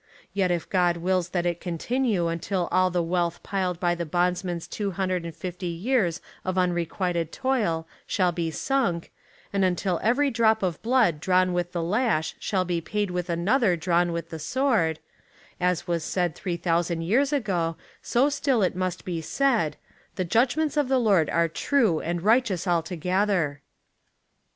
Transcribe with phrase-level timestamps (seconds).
[0.33, 4.67] Yet If God wills that It continue until all the wealth piled by the bondsman's
[4.67, 9.11] two hundred and fifty years of un requited toll shall be sunk,
[9.53, 13.75] and until every drop of blood drawn with the lash shall be paid with another
[13.75, 14.97] drawn with the sword;
[15.59, 19.77] as was said three thousand years ago, so still It must be said,
[20.15, 23.61] 'the judgments of the Lord are true and righteous altogether.'